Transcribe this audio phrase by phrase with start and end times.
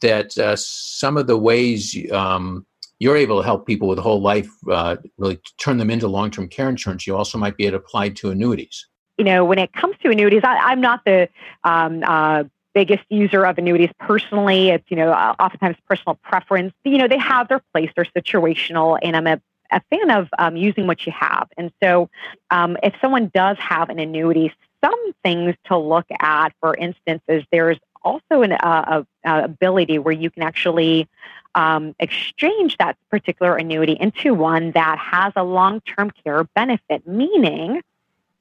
[0.00, 2.66] that uh, some of the ways um,
[2.98, 6.48] you're able to help people with whole life uh, really turn them into long term
[6.48, 7.06] care insurance.
[7.06, 8.86] You also might be able to apply to annuities.
[9.18, 11.28] You know, when it comes to annuities, I, am not the
[11.64, 14.70] um, uh, biggest user of annuities personally.
[14.70, 16.72] It's, you know, oftentimes personal preference.
[16.84, 20.56] You know, they have their place, they're situational, and I'm a, a fan of um,
[20.56, 21.48] using what you have.
[21.56, 22.08] And so
[22.50, 24.52] um, if someone does have an annuity,
[24.84, 30.30] some things to look at, for instance, is there's also an uh, ability where you
[30.30, 31.08] can actually
[31.54, 37.82] um, exchange that particular annuity into one that has a long-term care benefit, meaning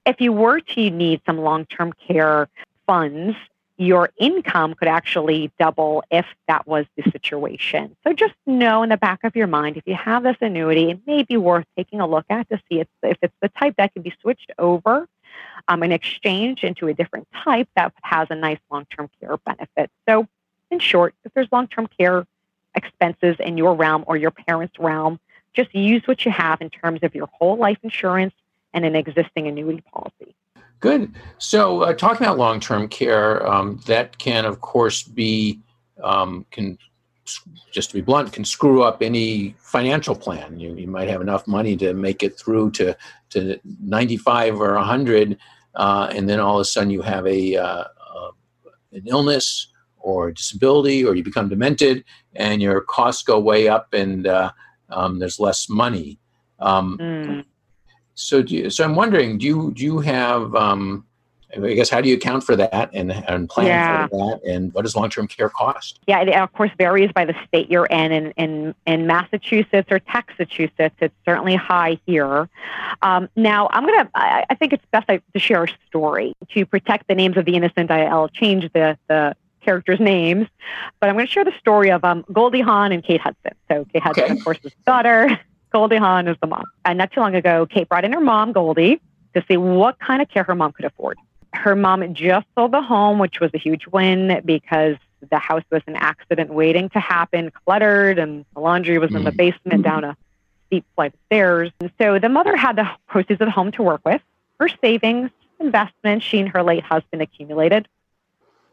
[0.06, 2.48] if you were to need some long-term care
[2.88, 3.36] funds
[3.82, 7.96] your income could actually double if that was the situation.
[8.04, 11.00] So just know in the back of your mind if you have this annuity, it
[11.08, 13.94] may be worth taking a look at to see if, if it's the type that
[13.94, 15.08] can be switched over
[15.68, 19.90] um, and exchanged into a different type that has a nice long term care benefit.
[20.08, 20.28] So,
[20.70, 22.26] in short, if there's long term care
[22.76, 25.20] expenses in your realm or your parents' realm,
[25.54, 28.34] just use what you have in terms of your whole life insurance
[28.74, 30.36] and an existing annuity policy.
[30.80, 31.14] Good.
[31.38, 35.60] So, uh, talking about long term care, um, that can, of course, be,
[36.04, 36.78] um, can
[37.72, 40.60] just to be blunt, can screw up any financial plan.
[40.60, 42.96] You, you might have enough money to make it through to,
[43.32, 45.38] to 95 or 100,
[45.76, 47.84] uh, and then all of a sudden you have a, uh,
[48.16, 48.32] uh,
[48.92, 49.68] an illness
[50.00, 52.04] or disability, or you become demented,
[52.36, 54.52] and your costs go way up, and uh,
[54.90, 56.20] um, there's less money.
[56.60, 57.46] Um, mm.
[58.16, 60.54] So, do you, so I'm wondering, do you do you have?
[60.56, 61.06] Um,
[61.56, 64.08] I guess how do you account for that and, and plan yeah.
[64.08, 64.42] for that?
[64.50, 66.00] And what does long term care cost?
[66.08, 68.12] Yeah, it of course varies by the state you're in.
[68.12, 72.50] In in, in Massachusetts or Texas, it's certainly high here.
[73.02, 74.10] Um, now, I'm gonna.
[74.16, 77.56] I, I think it's best to share a story to protect the names of the
[77.56, 77.92] innocent.
[77.92, 80.48] I'll change the the characters' names,
[81.00, 83.52] but I'm going to share the story of um, Goldie Hawn and Kate Hudson.
[83.70, 84.34] So Kate Hudson, okay.
[84.34, 85.40] of course, is daughter.
[85.72, 86.64] Goldie Hawn is the mom.
[86.84, 89.02] And not too long ago, Kate brought in her mom, Goldie,
[89.34, 91.18] to see what kind of care her mom could afford.
[91.54, 94.96] Her mom just sold the home, which was a huge win because
[95.30, 99.32] the house was an accident waiting to happen, cluttered, and the laundry was in the
[99.32, 99.38] mm.
[99.38, 100.18] basement down a
[100.68, 101.72] steep flight of stairs.
[101.80, 104.22] And so the mother had the proceeds of the home to work with,
[104.60, 105.30] her savings,
[105.60, 107.88] investments she and her late husband accumulated.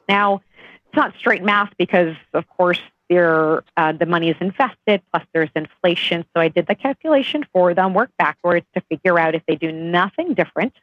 [0.08, 0.40] Now,
[0.86, 5.48] it's not straight math because, of course, there uh, the money is invested plus there's
[5.54, 9.56] inflation so i did the calculation for them work backwards to figure out if they
[9.56, 10.74] do nothing different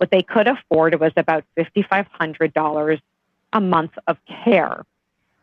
[0.00, 3.00] what they could afford was about $5500
[3.52, 4.84] a month of care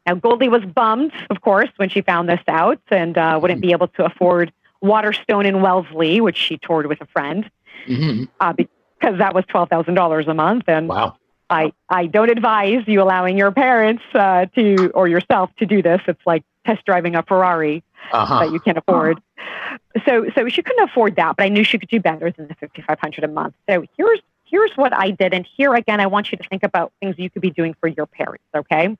[0.05, 3.71] now goldie was bummed of course when she found this out and uh, wouldn't be
[3.71, 4.51] able to afford
[4.81, 7.49] waterstone in wellesley which she toured with a friend
[7.85, 8.23] mm-hmm.
[8.39, 11.17] uh, because that was $12000 a month and wow
[11.49, 16.01] I, I don't advise you allowing your parents uh, to or yourself to do this.
[16.07, 18.39] It's like test driving a Ferrari uh-huh.
[18.39, 19.17] that you can't afford.
[19.17, 19.77] Uh-huh.
[20.05, 22.55] So so she couldn't afford that, but I knew she could do better than the
[22.55, 23.55] fifty five hundred a month.
[23.69, 26.91] So here's here's what I did, and here again, I want you to think about
[26.99, 28.45] things you could be doing for your parents.
[28.55, 28.97] Okay,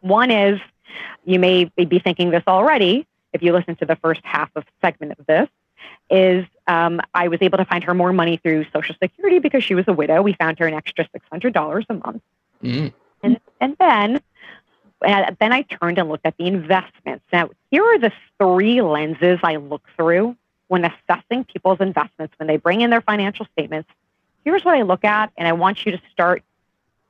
[0.00, 0.60] one is
[1.24, 5.18] you may be thinking this already if you listen to the first half of segment
[5.18, 5.48] of this
[6.10, 9.74] is um, I was able to find her more money through Social Security because she
[9.74, 10.22] was a widow.
[10.22, 12.22] We found her an extra six hundred dollars a month,
[12.62, 12.88] mm-hmm.
[13.22, 14.20] and and then
[15.02, 17.24] and then I turned and looked at the investments.
[17.32, 20.36] Now here are the three lenses I look through
[20.68, 23.88] when assessing people's investments when they bring in their financial statements.
[24.48, 26.42] Here's what I look at, and I want you to start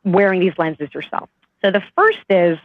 [0.02, 1.30] wearing these lenses yourself.
[1.62, 2.58] So the first is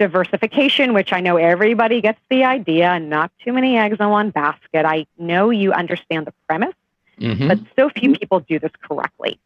[0.00, 4.84] diversification, which I know everybody gets the idea, not too many eggs in one basket.
[4.84, 6.74] I know you understand the premise,
[7.20, 7.46] mm-hmm.
[7.46, 9.38] but so few people do this correctly.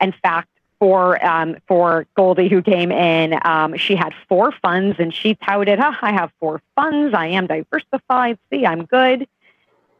[0.00, 0.48] In fact,
[0.80, 3.38] for um, for Goldie who came in.
[3.46, 7.14] Um, she had four funds, and she touted, oh, "I have four funds.
[7.14, 8.38] I am diversified.
[8.50, 9.28] See, I'm good."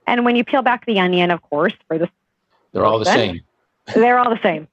[0.04, 2.10] And when you peel back the onion, of course, for this,
[2.72, 3.42] they're all the same.
[3.92, 4.68] They're all the same.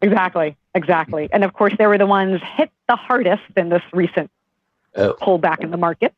[0.00, 1.28] Exactly, exactly.
[1.32, 4.30] And of course, they were the ones hit the hardest in this recent
[4.96, 5.14] oh.
[5.20, 6.14] pullback in the market.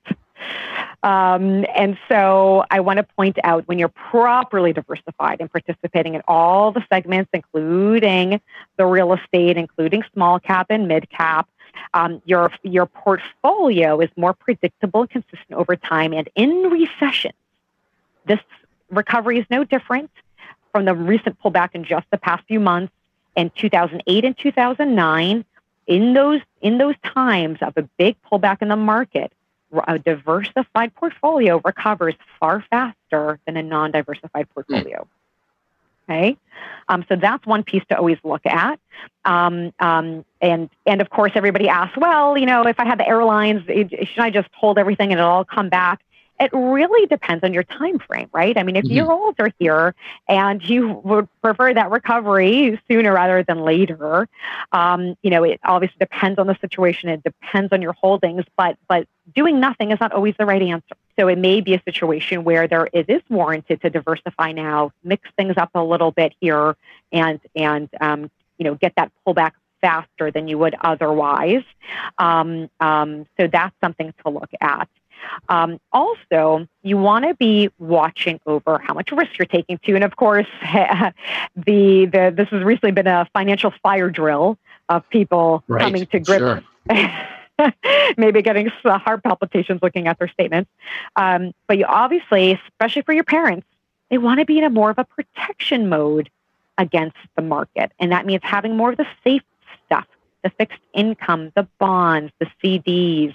[1.02, 6.22] Um, and so I want to point out when you're properly diversified and participating in
[6.26, 8.40] all the segments, including
[8.76, 11.48] the real estate, including small cap and mid cap,
[11.94, 16.12] um, your your portfolio is more predictable and consistent over time.
[16.12, 17.34] And in recessions,
[18.26, 18.40] this
[18.90, 20.10] recovery is no different
[20.76, 22.92] from the recent pullback in just the past few months.
[23.34, 25.42] In 2008 and 2009,
[25.86, 29.32] in those in those times of a big pullback in the market,
[29.88, 35.08] a diversified portfolio recovers far faster than a non-diversified portfolio.
[36.04, 36.36] Okay,
[36.90, 38.78] um, so that's one piece to always look at,
[39.24, 43.08] um, um, and and of course everybody asks, well, you know, if I had the
[43.08, 46.02] airlines, should I just hold everything and it'll all come back?
[46.38, 48.56] It really depends on your time frame, right?
[48.58, 48.94] I mean, if mm-hmm.
[48.94, 49.94] year olds are here
[50.28, 54.28] and you would prefer that recovery sooner rather than later,
[54.72, 57.08] um, you know, it obviously depends on the situation.
[57.08, 60.94] It depends on your holdings, but but doing nothing is not always the right answer.
[61.18, 65.28] So it may be a situation where there it is warranted to diversify now, mix
[65.36, 66.76] things up a little bit here,
[67.12, 71.62] and and um, you know get that pullback faster than you would otherwise.
[72.18, 74.88] Um, um, so that's something to look at.
[75.48, 79.94] Um, also, you want to be watching over how much risk you're taking too.
[79.94, 81.12] And of course, the,
[81.56, 84.58] the this has recently been a financial fire drill
[84.88, 85.82] of people right.
[85.82, 86.64] coming to grips.
[86.90, 87.22] Sure.
[88.16, 90.70] maybe getting heart palpitations looking at their statements.
[91.16, 93.66] Um, but you obviously, especially for your parents,
[94.10, 96.30] they want to be in a more of a protection mode
[96.78, 97.92] against the market.
[97.98, 99.42] And that means having more of the safe
[99.86, 100.06] stuff,
[100.42, 103.34] the fixed income, the bonds, the CDs,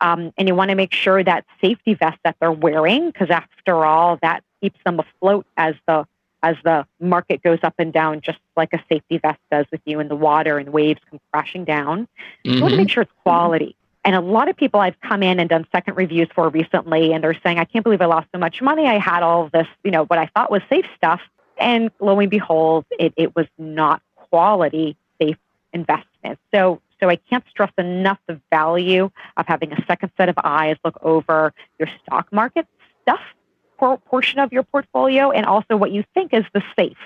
[0.00, 3.84] um, and you want to make sure that safety vest that they're wearing, because after
[3.84, 6.06] all, that keeps them afloat as the
[6.42, 9.98] as the market goes up and down, just like a safety vest does with you
[9.98, 12.02] in the water and waves come crashing down.
[12.44, 12.50] Mm-hmm.
[12.56, 13.74] You want to make sure it's quality.
[14.04, 17.24] And a lot of people I've come in and done second reviews for recently, and
[17.24, 18.86] they're saying, I can't believe I lost so much money.
[18.86, 21.22] I had all this, you know, what I thought was safe stuff.
[21.56, 25.38] And lo and behold, it, it was not quality safe
[25.72, 26.38] investment.
[26.54, 30.76] So so I can't stress enough the value of having a second set of eyes
[30.84, 32.66] look over your stock market
[33.02, 33.20] stuff
[33.78, 36.96] portion of your portfolio and also what you think is the safe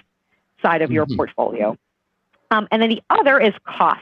[0.62, 1.16] side of your mm-hmm.
[1.16, 1.76] portfolio.
[2.50, 4.00] Um, and then the other is cost.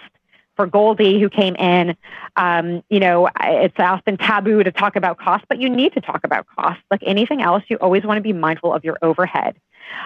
[0.57, 1.95] For Goldie, who came in,
[2.37, 6.25] um, you know, it's often taboo to talk about cost, but you need to talk
[6.25, 6.81] about cost.
[6.91, 9.57] Like anything else, you always want to be mindful of your overhead.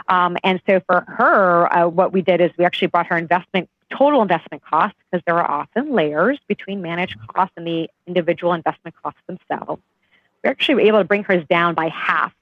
[0.09, 3.71] Um, and so for her, uh, what we did is we actually brought her investment
[3.91, 8.95] total investment costs because there are often layers between managed costs and the individual investment
[9.03, 9.83] costs themselves.
[10.43, 12.33] We're actually able to bring hers down by half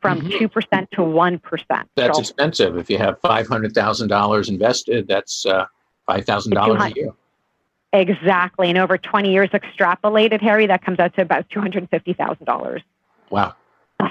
[0.00, 0.44] from mm-hmm.
[0.44, 1.84] 2% to 1%.
[1.96, 2.76] That's so, expensive.
[2.76, 5.66] If you have $500,000 invested, that's uh,
[6.08, 7.12] $5,000 a year.
[7.92, 8.68] Exactly.
[8.68, 12.82] And over 20 years extrapolated, Harry, that comes out to about $250,000.
[13.30, 13.54] Wow.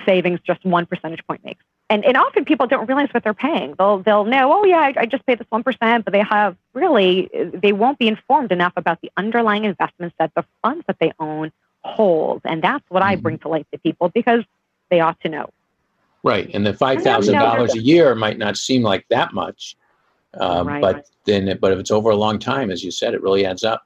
[0.05, 1.63] Savings just one percentage point makes
[1.94, 3.75] and, and often people don't realize what they're paying.
[3.78, 6.57] They'll they'll know, oh yeah, I, I just paid this one percent, but they have
[6.73, 11.14] really they won't be informed enough about the underlying investments that the funds that they
[11.19, 13.12] own hold, and that's what mm-hmm.
[13.12, 14.44] I bring to light to people because
[14.90, 15.52] they ought to know.
[16.23, 19.76] Right, and the five thousand dollars a year might not seem like that much,
[20.40, 20.81] um, right.
[20.81, 23.64] but then but if it's over a long time, as you said, it really adds
[23.64, 23.85] up.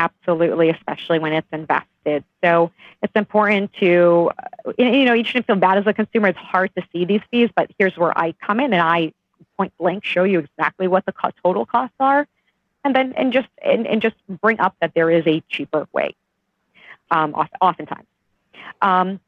[0.00, 2.24] Absolutely, especially when it's invested.
[2.42, 4.30] So it's important to,
[4.78, 6.28] you know, you shouldn't feel bad as a consumer.
[6.28, 9.12] It's hard to see these fees, but here's where I come in and I
[9.58, 11.12] point blank show you exactly what the
[11.44, 12.26] total costs are,
[12.82, 16.14] and then and just and, and just bring up that there is a cheaper way.
[17.10, 18.06] Um, oftentimes.
[18.80, 19.20] Um,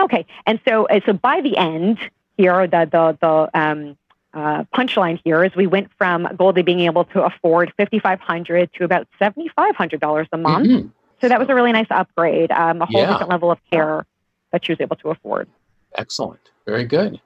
[0.00, 1.98] okay, and so so by the end
[2.38, 3.98] here, the the the um,
[4.32, 8.72] uh, punchline here is we went from Goldie being able to afford fifty five hundred
[8.74, 10.68] to about seventy five hundred dollars a month.
[10.68, 10.88] Mm-hmm.
[11.20, 13.08] So that was a really nice upgrade, um, a whole yeah.
[13.08, 14.06] different level of care
[14.52, 15.48] that she was able to afford.
[15.96, 17.20] Excellent, very good.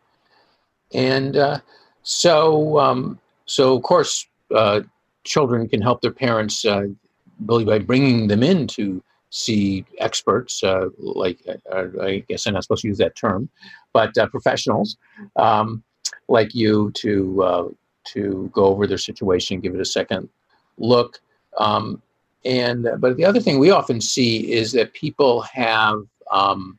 [0.93, 1.59] And uh,
[2.03, 4.81] so, um, so of course, uh,
[5.25, 6.87] children can help their parents uh,
[7.47, 11.39] really by bringing them in to see experts, uh, like
[11.73, 13.49] uh, I guess I'm not supposed to use that term,
[13.93, 14.97] but professionals.
[15.37, 15.83] Um,
[16.29, 17.69] like you to uh,
[18.05, 20.29] to go over their situation, give it a second
[20.79, 21.21] look.
[21.59, 22.03] Um,
[22.45, 26.79] and uh, but the other thing we often see is that people have um,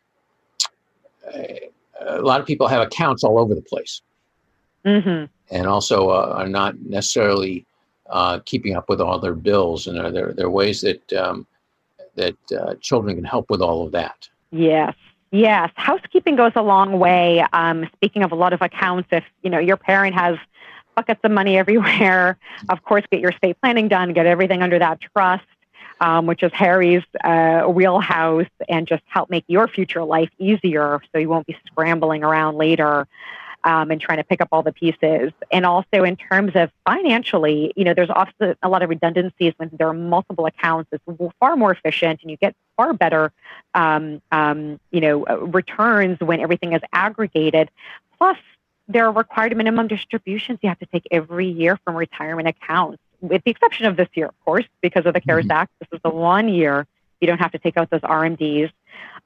[1.33, 1.69] a,
[2.01, 4.01] a, lot of people have accounts all over the place,
[4.85, 5.25] mm-hmm.
[5.55, 7.65] and also uh, are not necessarily
[8.09, 11.47] uh, keeping up with all their bills, and are there there are ways that um,
[12.15, 14.29] that uh, children can help with all of that?
[14.51, 14.95] Yes.
[15.35, 17.45] Yes, housekeeping goes a long way.
[17.51, 20.37] Um, speaking of a lot of accounts, if you know your parent has
[20.95, 22.37] buckets of money everywhere,
[22.69, 25.43] of course, get your estate planning done, get everything under that trust,
[25.99, 31.17] um, which is Harry's uh, wheelhouse, and just help make your future life easier, so
[31.17, 33.05] you won't be scrambling around later
[33.65, 35.33] um, and trying to pick up all the pieces.
[35.51, 39.71] And also in terms of financially, you know, there's often a lot of redundancies when
[39.73, 40.89] there are multiple accounts.
[40.93, 41.03] It's
[41.39, 43.33] far more efficient, and you get far better,
[43.73, 47.69] um, um, you know, uh, returns when everything is aggregated.
[48.19, 48.37] Plus,
[48.87, 53.43] there are required minimum distributions you have to take every year from retirement accounts, with
[53.43, 55.51] the exception of this year, of course, because of the CARES mm-hmm.
[55.51, 55.71] Act.
[55.79, 56.85] This is the one year
[57.21, 58.71] you don't have to take out those RMDs.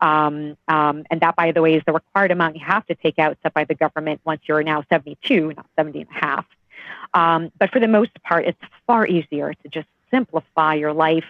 [0.01, 3.19] Um, um, and that, by the way, is the required amount you have to take
[3.19, 6.46] out set by the government once you're now 72, not 70 and a half.
[7.13, 11.25] Um, but for the most part, it's far easier to just simplify your life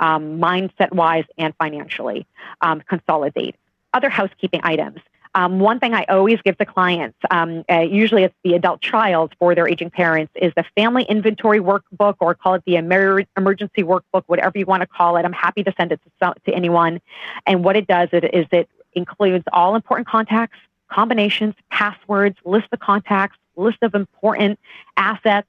[0.00, 2.26] um, mindset wise and financially,
[2.60, 3.56] um, consolidate.
[3.92, 5.00] Other housekeeping items.
[5.34, 9.34] Um, one thing I always give to clients, um, uh, usually it's the adult child
[9.38, 13.82] for their aging parents, is the family inventory workbook or call it the emer- emergency
[13.82, 15.24] workbook, whatever you want to call it.
[15.24, 17.00] I'm happy to send it to, some, to anyone.
[17.46, 20.56] And what it does is, it includes all important contacts,
[20.88, 24.60] combinations, passwords, list of contacts, list of important
[24.96, 25.48] assets.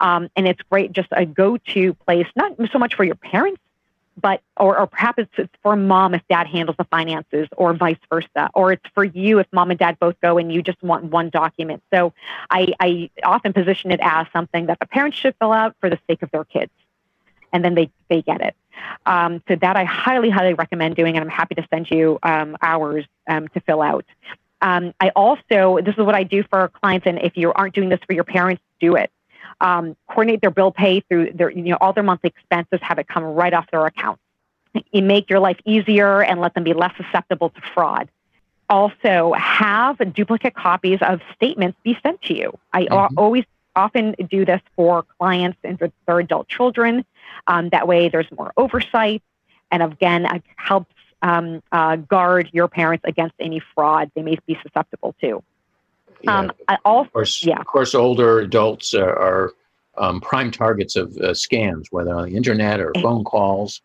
[0.00, 3.60] Um, and it's great, just a go to place, not so much for your parents,
[4.20, 8.50] but or, or perhaps it's, for mom if dad handles the finances or vice versa
[8.54, 11.30] or it's for you if mom and dad both go and you just want one
[11.30, 11.82] document.
[11.92, 12.12] So
[12.50, 15.98] I, I often position it as something that the parents should fill out for the
[16.08, 16.72] sake of their kids
[17.52, 18.54] and then they, they get it.
[19.06, 22.58] Um, so that i highly highly recommend doing and i'm happy to send you um,
[22.60, 24.04] hours um, to fill out.
[24.60, 27.88] Um, i also this is what i do for clients and if you aren't doing
[27.88, 29.10] this for your parents do it
[29.60, 33.08] um, coordinate their bill pay through their, you know, all their monthly expenses, have it
[33.08, 34.18] come right off their account.
[34.92, 38.10] You make your life easier and let them be less susceptible to fraud.
[38.68, 42.58] Also, have duplicate copies of statements be sent to you.
[42.72, 43.18] I mm-hmm.
[43.18, 43.44] always
[43.76, 47.04] often do this for clients and for their adult children.
[47.46, 49.22] Um, that way, there's more oversight,
[49.70, 54.58] and again, it helps um, uh, guard your parents against any fraud they may be
[54.62, 55.42] susceptible to.
[56.22, 56.38] Yeah.
[56.38, 57.58] Um, I also, of course, yeah.
[57.58, 59.52] Of course, older adults are, are
[59.98, 63.80] um, prime targets of uh, scams, whether on the internet or phone calls.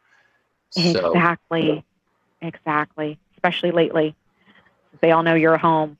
[0.71, 1.11] So.
[1.11, 1.83] Exactly,
[2.41, 3.19] exactly.
[3.35, 4.15] Especially lately,
[5.01, 5.97] they all know you're home.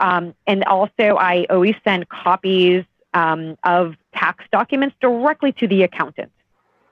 [0.00, 6.32] Um, and also, I always send copies um, of tax documents directly to the accountant.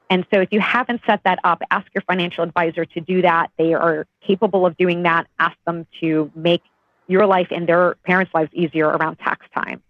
[0.08, 3.50] And so, if you haven't set that up, ask your financial advisor to do that.
[3.58, 5.26] They are capable of doing that.
[5.38, 6.62] Ask them to make
[7.08, 9.82] your life and their parents' lives easier around tax time.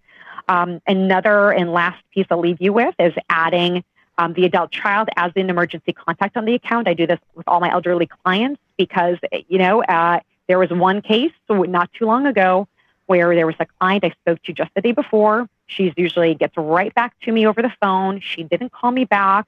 [0.49, 3.85] Um, another and last piece I'll leave you with is adding
[4.18, 6.88] um, the adult child as an emergency contact on the account.
[6.88, 9.18] I do this with all my elderly clients because,
[9.49, 12.68] you know, uh, there was one case not too long ago
[13.06, 15.49] where there was a client I spoke to just the day before.
[15.66, 18.20] She's usually gets right back to me over the phone.
[18.20, 19.46] She didn't call me back.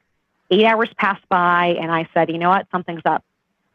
[0.50, 3.25] Eight hours passed by, and I said, you know what, something's up.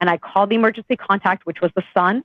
[0.02, 2.24] And I called the emergency contact, which was the son.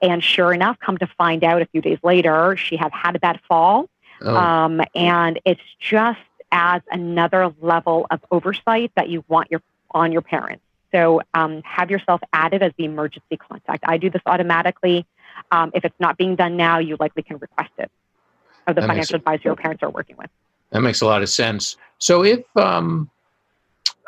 [0.00, 3.18] And sure enough, come to find out a few days later, she had had a
[3.18, 3.88] bad fall.
[4.20, 4.36] Oh.
[4.36, 9.62] Um, and it's just adds another level of oversight that you want your
[9.92, 10.62] on your parents.
[10.92, 13.84] So um, have yourself added as the emergency contact.
[13.86, 15.06] I do this automatically.
[15.50, 17.90] Um, if it's not being done now, you likely can request it
[18.66, 20.28] of the that financial advisor your parents are working with.
[20.70, 21.76] That makes a lot of sense.
[21.98, 23.10] So if um,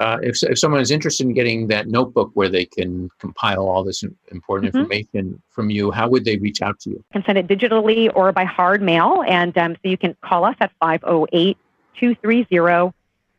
[0.01, 3.85] uh, if, if someone is interested in getting that notebook where they can compile all
[3.85, 4.81] this important mm-hmm.
[4.81, 6.97] information from you, how would they reach out to you?
[6.97, 9.23] You can send it digitally or by hard mail.
[9.27, 11.57] And um, so you can call us at 508
[11.99, 12.93] 230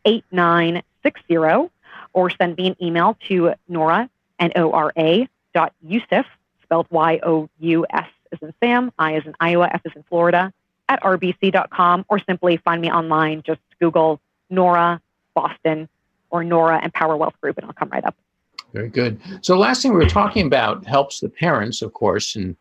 [0.05, 1.69] 8960
[2.13, 4.09] or send me an email to Nora,
[4.39, 6.25] N O R A, dot Yousif,
[6.63, 10.03] spelled Y O U S as in Sam, I as in Iowa, F as in
[10.03, 10.53] Florida,
[10.87, 13.41] at rbc.com, or simply find me online.
[13.43, 14.19] Just Google
[14.49, 15.01] Nora
[15.33, 15.89] Boston
[16.35, 18.15] or Nora Power Wealth Group, and I'll come right up.
[18.73, 19.19] Very good.
[19.41, 22.55] So, last thing we were talking about helps the parents, of course, and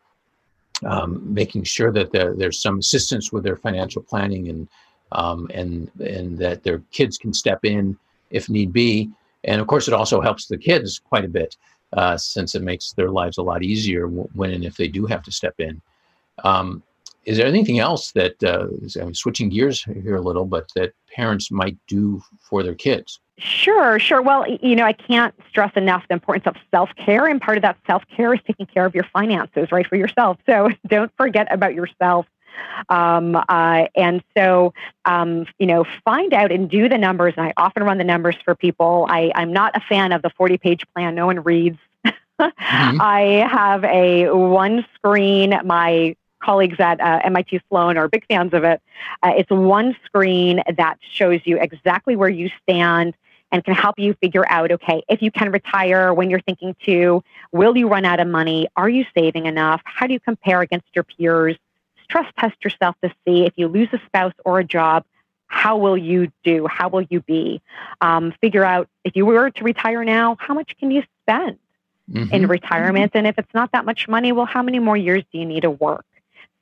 [0.85, 4.67] um, making sure that there's some assistance with their financial planning and
[5.11, 7.97] um, and and that their kids can step in
[8.29, 9.09] if need be.
[9.43, 11.57] And of course, it also helps the kids quite a bit
[11.93, 15.23] uh, since it makes their lives a lot easier when and if they do have
[15.23, 15.81] to step in.
[16.43, 16.81] Um,
[17.25, 18.67] is there anything else that uh,
[19.01, 23.19] I'm switching gears here a little, but that parents might do for their kids?
[23.37, 24.21] Sure, sure.
[24.21, 27.27] Well, you know, I can't stress enough the importance of self care.
[27.27, 30.37] And part of that self care is taking care of your finances, right, for yourself.
[30.45, 32.25] So don't forget about yourself.
[32.87, 34.73] Um, uh, and so,
[35.03, 37.33] um, you know, find out and do the numbers.
[37.35, 39.05] And I often run the numbers for people.
[39.09, 41.77] I, I'm not a fan of the 40 page plan no one reads.
[42.05, 42.11] mm-hmm.
[42.41, 45.59] I have a one screen.
[45.65, 48.81] My colleagues at uh, MIT Sloan are big fans of it.
[49.23, 53.15] Uh, it's one screen that shows you exactly where you stand
[53.51, 57.23] and can help you figure out okay, if you can retire, when you're thinking to,
[57.51, 58.67] will you run out of money?
[58.75, 59.81] Are you saving enough?
[59.83, 61.55] How do you compare against your peers?
[62.03, 65.05] Stress test yourself to see if you lose a spouse or a job,
[65.47, 66.67] how will you do?
[66.67, 67.61] How will you be?
[68.01, 71.57] Um, figure out if you were to retire now, how much can you spend
[72.11, 72.33] mm-hmm.
[72.33, 73.11] in retirement?
[73.15, 75.61] And if it's not that much money, well, how many more years do you need
[75.61, 76.05] to work?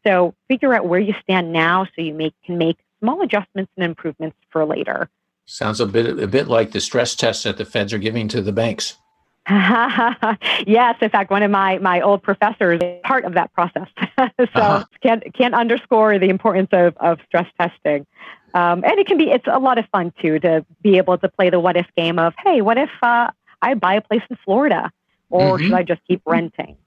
[0.05, 3.85] So figure out where you stand now so you make, can make small adjustments and
[3.85, 5.09] improvements for later.
[5.45, 8.41] Sounds a bit a bit like the stress tests that the feds are giving to
[8.41, 8.97] the banks.
[9.50, 13.89] yes, in fact, one of my, my old professors is part of that process.
[14.17, 14.85] so uh-huh.
[15.01, 18.05] can't can't underscore the importance of, of stress testing.
[18.53, 21.27] Um, and it can be it's a lot of fun too to be able to
[21.27, 23.31] play the what if game of hey, what if uh,
[23.62, 24.91] I buy a place in Florida,
[25.29, 25.65] or mm-hmm.
[25.65, 26.77] should I just keep renting?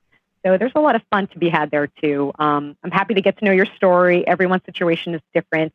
[0.45, 2.33] So there's a lot of fun to be had there too.
[2.39, 4.27] Um, I'm happy to get to know your story.
[4.27, 5.75] Everyone's situation is different.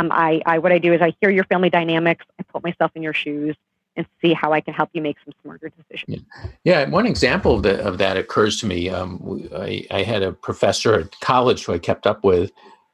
[0.00, 2.24] Um, I, I, what I do is I hear your family dynamics.
[2.38, 3.54] I put myself in your shoes
[3.96, 6.24] and see how I can help you make some smarter decisions.
[6.64, 8.88] Yeah, yeah one example of, the, of that occurs to me.
[8.88, 12.50] Um, I, I, had a professor at college who I kept up with,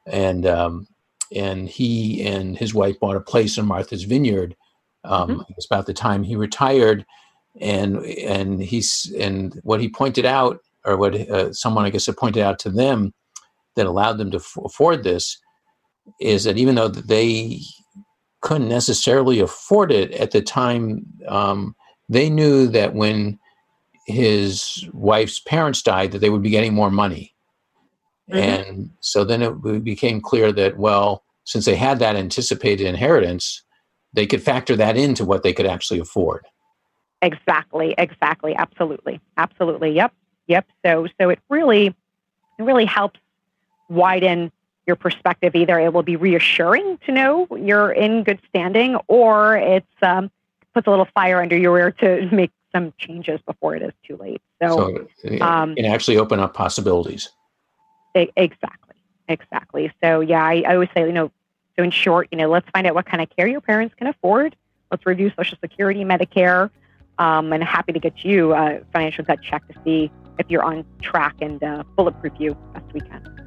[0.06, 0.88] and um,
[1.34, 4.56] and he and his wife bought a place in Martha's Vineyard.
[5.04, 5.40] Um, mm-hmm.
[5.42, 7.04] It was about the time he retired,
[7.60, 12.16] and and he's and what he pointed out or what uh, someone I guess had
[12.16, 13.12] pointed out to them
[13.76, 15.38] that allowed them to f- afford this
[16.20, 17.60] is that even though they
[18.40, 21.74] couldn't necessarily afford it at the time, um,
[22.08, 23.38] they knew that when
[24.06, 27.34] his wife's parents died, that they would be getting more money.
[28.30, 28.38] Mm-hmm.
[28.38, 33.62] And so then it became clear that, well, since they had that anticipated inheritance,
[34.12, 36.46] they could factor that into what they could actually afford.
[37.22, 39.90] Exactly, exactly, absolutely, absolutely.
[39.90, 40.12] Yep.
[40.48, 40.66] Yep.
[40.84, 43.20] So so it really it really helps
[43.88, 44.52] widen
[44.86, 45.54] your perspective.
[45.54, 50.30] Either it will be reassuring to know you're in good standing, or it's um,
[50.74, 54.16] puts a little fire under your ear to make some changes before it is too
[54.16, 54.42] late.
[54.62, 57.30] So, so um, it actually open up possibilities.
[58.14, 58.94] Exactly.
[59.28, 59.92] Exactly.
[60.02, 61.30] So yeah, I, I always say, you know,
[61.76, 64.06] so in short, you know, let's find out what kind of care your parents can
[64.06, 64.56] afford.
[64.90, 66.70] Let's review Social Security, Medicare,
[67.18, 70.84] um, and happy to get you a financial gut check to see if you're on
[71.02, 73.45] track and uh, bulletproof you best we can.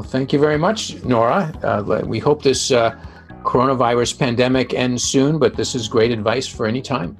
[0.00, 1.52] Well, thank you very much, Nora.
[1.62, 2.98] Uh, we hope this uh,
[3.42, 7.18] coronavirus pandemic ends soon, but this is great advice for any time.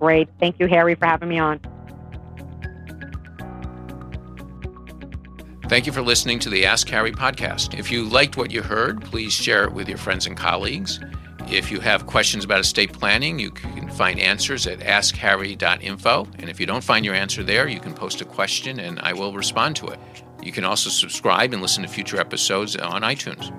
[0.00, 0.28] Great.
[0.40, 1.60] Thank you, Harry, for having me on.
[5.68, 7.78] Thank you for listening to the Ask Harry podcast.
[7.78, 10.98] If you liked what you heard, please share it with your friends and colleagues.
[11.48, 16.26] If you have questions about estate planning, you can find answers at askharry.info.
[16.40, 19.12] And if you don't find your answer there, you can post a question and I
[19.12, 20.00] will respond to it.
[20.42, 23.52] You can also subscribe and listen to future episodes on iTunes.